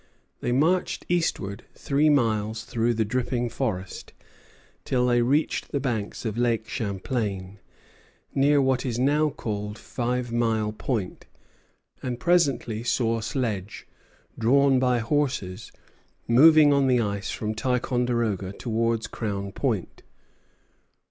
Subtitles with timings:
[0.39, 4.13] They marched eastward three miles through the dripping forest,
[4.83, 7.59] till they reached the banks of Lake Champlain,
[8.33, 11.27] near what is now called Five Mile Point,
[12.01, 13.87] and presently saw a sledge,
[14.39, 15.71] drawn by horses,
[16.27, 20.01] moving on the ice from Ticonderoga towards Crown Point.